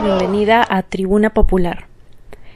[0.00, 1.86] bienvenida a Tribuna Popular.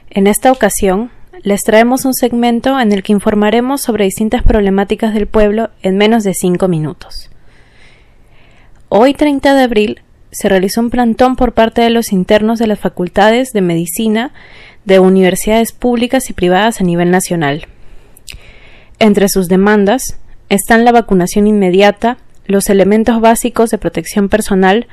[0.09, 1.09] En esta ocasión,
[1.41, 6.23] les traemos un segmento en el que informaremos sobre distintas problemáticas del pueblo en menos
[6.23, 7.31] de cinco minutos.
[8.89, 10.01] Hoy, 30 de abril,
[10.31, 14.33] se realizó un plantón por parte de los internos de las facultades de medicina
[14.85, 17.65] de universidades públicas y privadas a nivel nacional.
[18.99, 20.19] Entre sus demandas
[20.49, 24.87] están la vacunación inmediata, los elementos básicos de protección personal,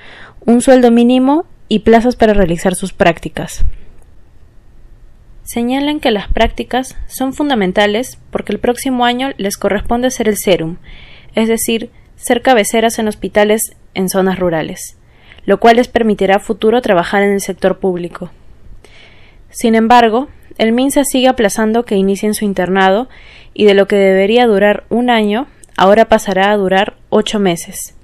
[0.46, 3.64] un sueldo mínimo y plazas para realizar sus prácticas.
[5.44, 10.76] Señalan que las prácticas son fundamentales porque el próximo año les corresponde ser el serum,
[11.34, 14.98] es decir, ser cabeceras en hospitales en zonas rurales,
[15.46, 18.30] lo cual les permitirá a futuro trabajar en el sector público.
[19.50, 20.28] Sin embargo,
[20.58, 23.08] el MINSA sigue aplazando que inicien su internado
[23.54, 27.94] y de lo que debería durar un año, ahora pasará a durar ocho meses.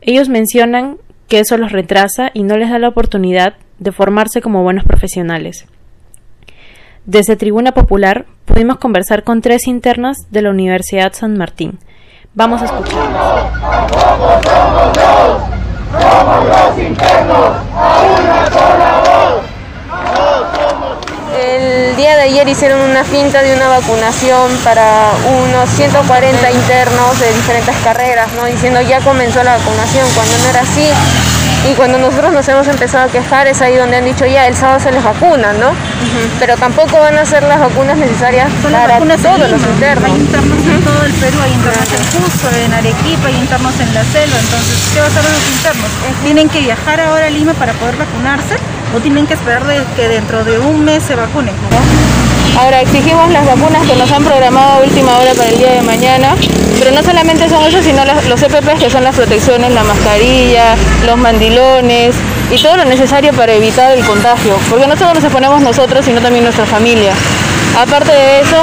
[0.00, 4.62] Ellos mencionan que eso los retrasa y no les da la oportunidad de formarse como
[4.62, 5.66] buenos profesionales.
[7.04, 11.78] Desde Tribuna Popular pudimos conversar con tres internas de la Universidad San Martín.
[12.34, 13.08] Vamos a escucharlos.
[21.40, 25.10] El día de ayer hicieron una finta de una vacunación para
[25.44, 28.46] unos 140 internos de diferentes carreras, ¿no?
[28.46, 30.88] diciendo ya comenzó la vacunación, cuando no era así.
[31.68, 34.54] Y cuando nosotros nos hemos empezado a quejar es ahí donde han dicho ya, el
[34.54, 35.72] sábado se les vacuna, ¿no?
[36.38, 40.04] Pero tampoco van a ser las vacunas necesarias para todos los internos.
[40.04, 43.94] Hay internos en todo el Perú, hay internos en Cusco, en Arequipa, hay internos en
[43.94, 45.90] la selva, entonces, ¿qué va a hacer los internos?
[46.22, 48.56] ¿Tienen que viajar ahora a Lima para poder vacunarse
[48.94, 51.54] o tienen que esperar de que dentro de un mes se vacunen?
[52.58, 55.82] Ahora exigimos las vacunas que nos han programado a última hora para el día de
[55.82, 56.34] mañana,
[56.78, 60.74] pero no solamente son eso, sino los EPPs que son las protecciones, la mascarilla,
[61.06, 62.16] los mandilones
[62.50, 66.20] y todo lo necesario para evitar el contagio, porque no solo nos exponemos nosotros, sino
[66.20, 67.12] también nuestra familia.
[67.76, 68.56] Aparte de eso,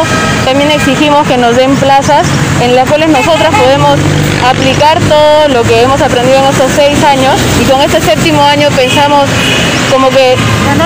[0.46, 2.28] también exigimos que nos den plazas
[2.62, 3.98] en las cuales nosotras podemos
[4.50, 8.70] aplicar todo lo que hemos aprendido en estos seis años y con este séptimo año
[8.76, 9.24] pensamos
[9.92, 10.36] como que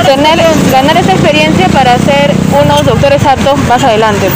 [0.05, 0.39] tener,
[0.71, 2.31] ganar esa experiencia para ser
[2.63, 4.29] unos doctores aptos más adelante.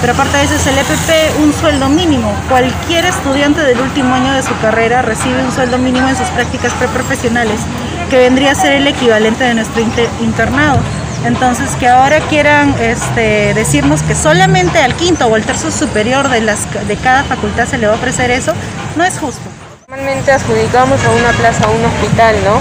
[0.00, 2.32] Pero aparte de eso es el EPP un sueldo mínimo.
[2.48, 6.72] Cualquier estudiante del último año de su carrera recibe un sueldo mínimo en sus prácticas
[6.74, 7.60] preprofesionales,
[8.08, 10.78] que vendría a ser el equivalente de nuestro inter- internado.
[11.24, 16.40] Entonces, que ahora quieran este, decirnos que solamente al quinto o al tercio superior de,
[16.40, 18.52] las, de cada facultad se le va a ofrecer eso,
[18.96, 19.42] no es justo.
[19.88, 22.60] Normalmente adjudicamos a una plaza a un hospital, ¿no?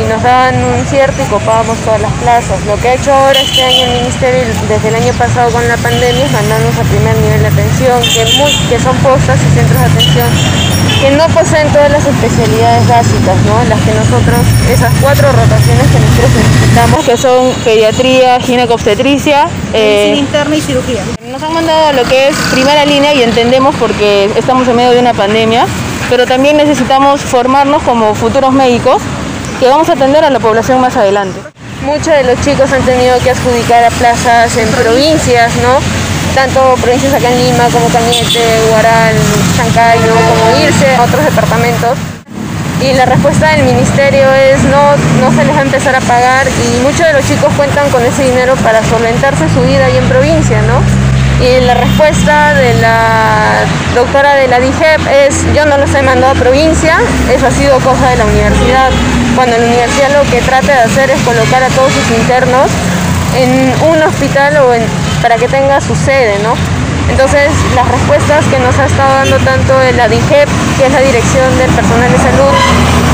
[0.00, 2.64] Y nos dan un cierto y copábamos todas las plazas.
[2.66, 5.76] Lo que ha hecho ahora este año el Ministerio, desde el año pasado con la
[5.76, 8.00] pandemia, es mandarnos a primer nivel de atención,
[8.68, 10.65] que son postas y centros de atención
[11.00, 13.64] que no poseen todas las especialidades básicas, ¿no?
[13.68, 20.26] Las que nosotros, esas cuatro rotaciones que nosotros necesitamos, que son pediatría, ginecobstetricia, eh, Medicina
[20.26, 21.02] interna y cirugía.
[21.30, 24.92] nos han mandado a lo que es primera línea y entendemos porque estamos en medio
[24.92, 25.66] de una pandemia,
[26.08, 29.02] pero también necesitamos formarnos como futuros médicos
[29.60, 31.38] que vamos a atender a la población más adelante.
[31.84, 36.05] Muchos de los chicos han tenido que adjudicar a plazas en provincias, ¿no?
[36.34, 39.14] Tanto provincias acá en Lima como Cañete, Huaral,
[39.56, 40.14] Chancay, ¿no?
[40.14, 41.96] Como irse a otros departamentos.
[42.82, 46.46] Y la respuesta del ministerio es no, no se les va a empezar a pagar
[46.46, 50.04] y muchos de los chicos cuentan con ese dinero para solventarse su vida ahí en
[50.10, 50.82] provincia, ¿no?
[51.42, 56.32] Y la respuesta de la doctora de la DIGEP es yo no los he mandado
[56.32, 56.98] a provincia,
[57.32, 58.90] eso ha sido cosa de la universidad.
[59.34, 62.68] Cuando la universidad lo que trata de hacer es colocar a todos sus internos
[63.36, 64.84] en un hospital o en-
[65.26, 66.54] para que tenga su sede, ¿no?
[67.10, 70.48] Entonces, las respuestas que nos ha estado dando tanto el ADIGEP,
[70.78, 72.54] que es la Dirección del Personal de Salud,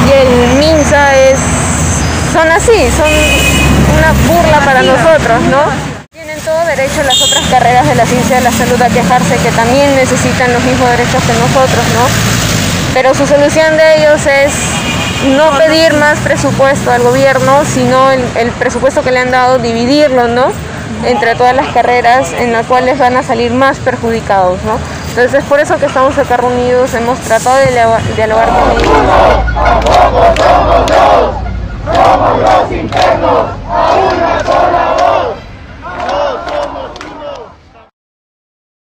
[0.07, 1.39] y el MINSA es,
[2.31, 3.09] son así, son
[3.97, 5.65] una burla para nosotros, ¿no?
[6.13, 9.51] Tienen todo derecho las otras carreras de la ciencia de la salud a quejarse que
[9.53, 12.05] también necesitan los mismos derechos que nosotros, ¿no?
[12.93, 14.53] Pero su solución de ellos es
[15.35, 20.29] no pedir más presupuesto al gobierno, sino el, el presupuesto que le han dado, dividirlo,
[20.29, 20.53] ¿no?
[21.05, 24.59] Entre todas las carreras en las cuales van a salir más perjudicados.
[25.09, 27.67] Entonces es por eso que estamos acá reunidos, hemos tratado de
[28.17, 28.89] dialogar- con ellos.